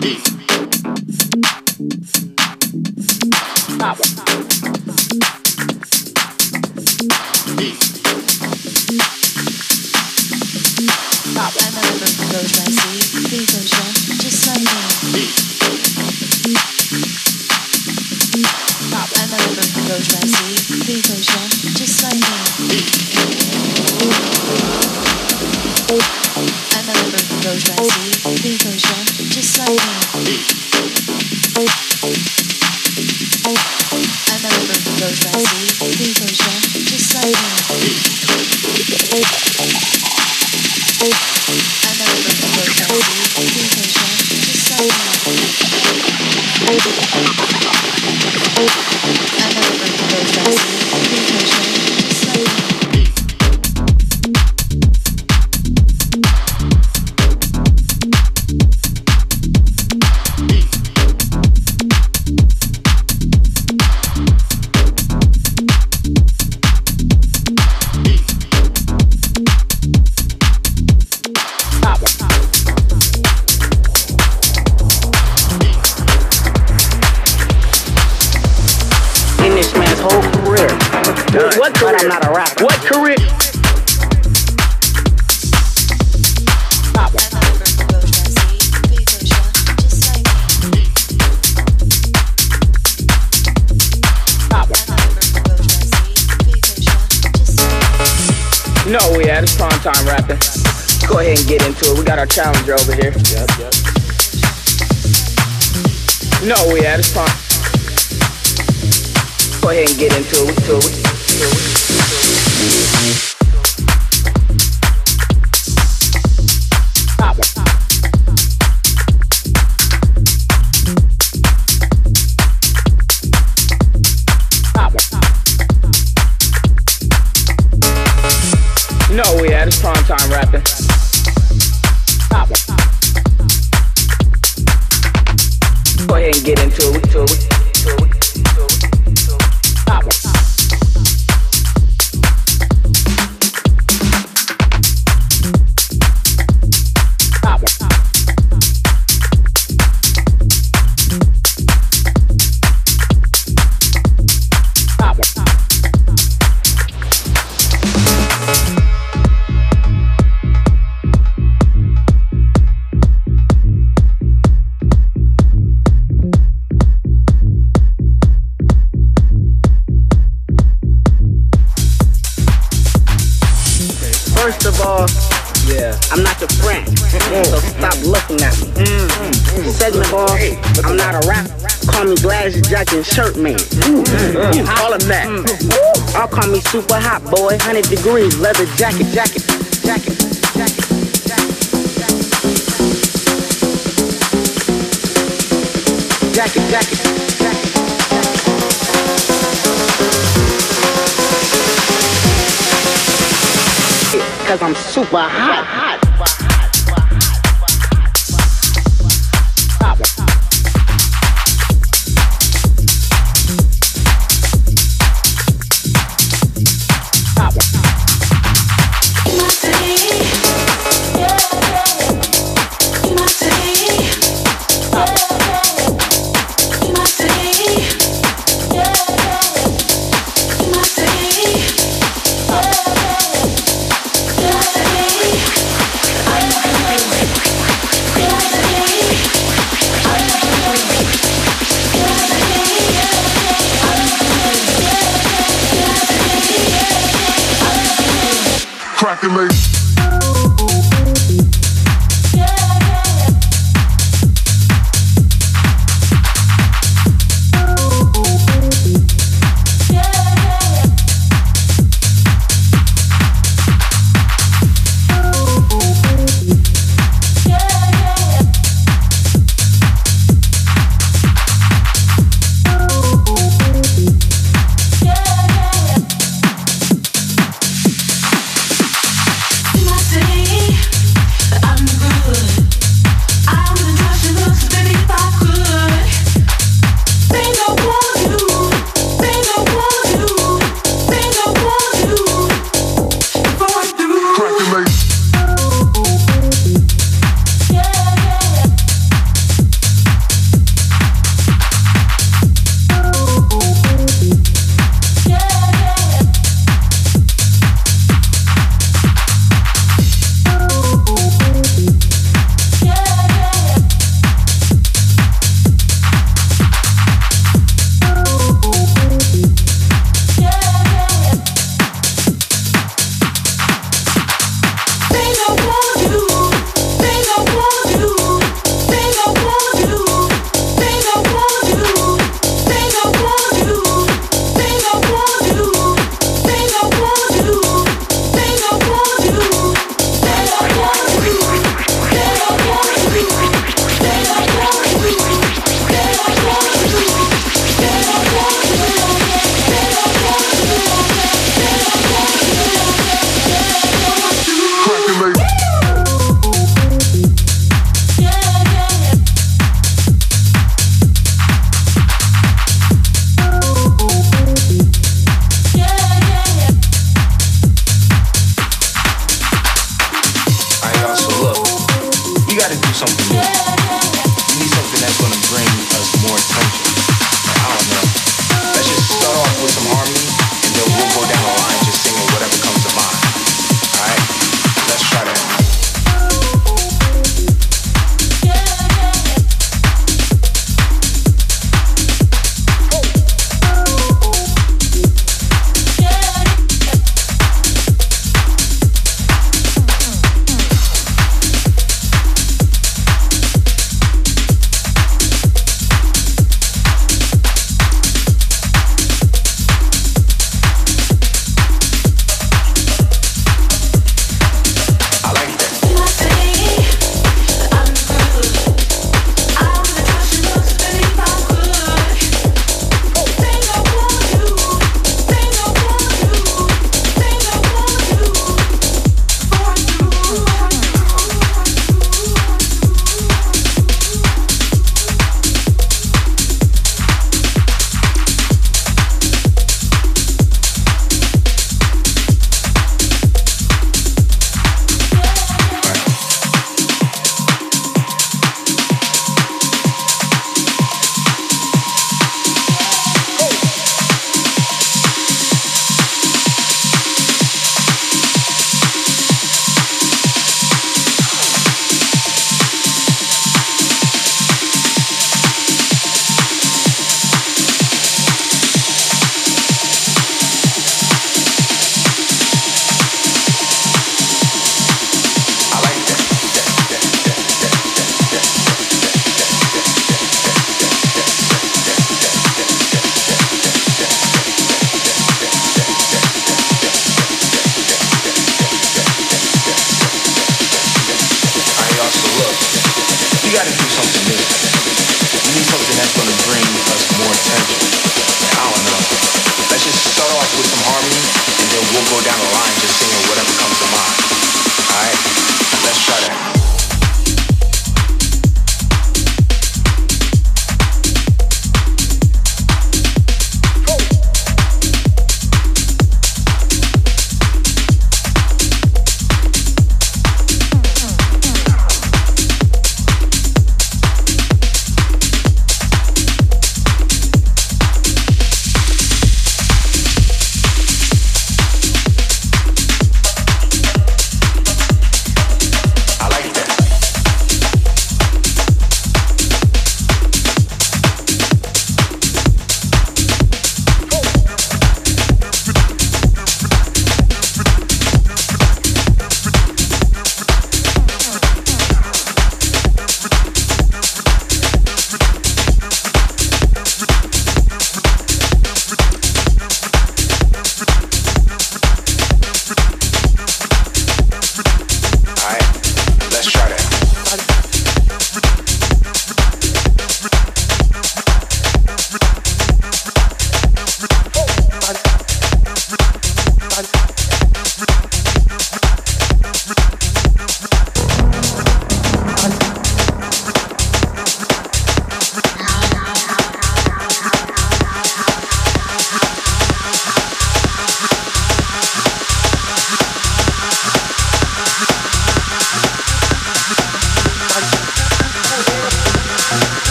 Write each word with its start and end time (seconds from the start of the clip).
Stop. 0.00 0.18
Stop. 3.98 4.51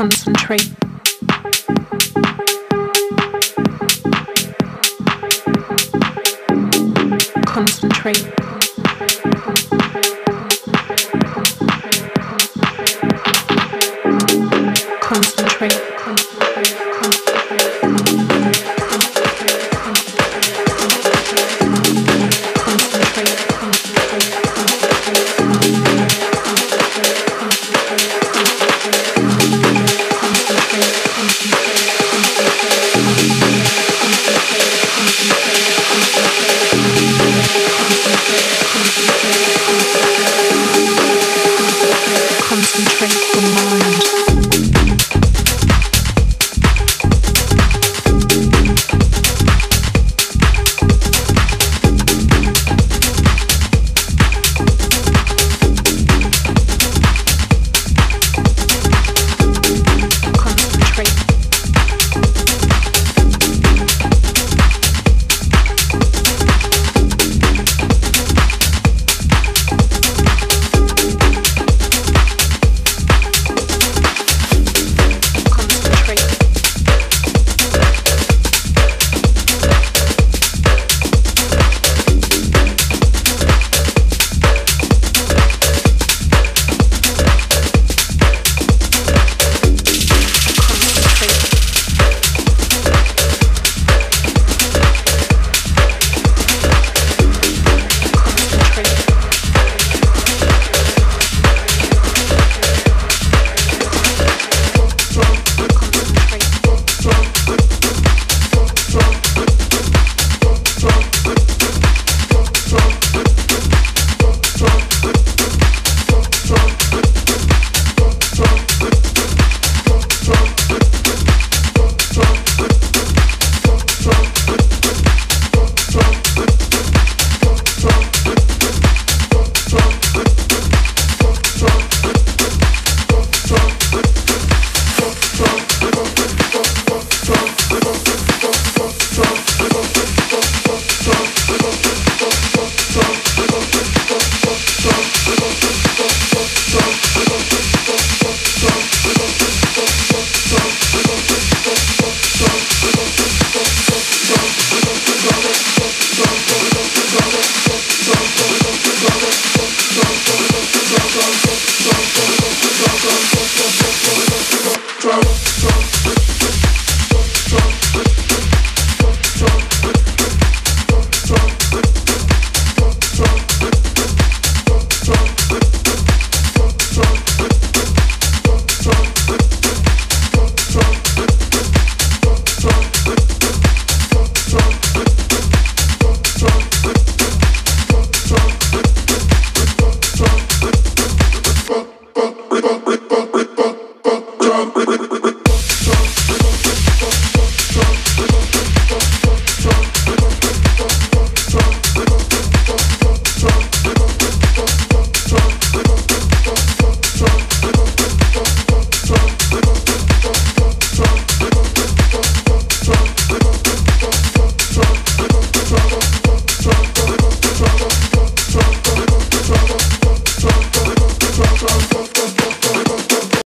concentrate. 0.00 0.62
Concentrate. 7.44 8.39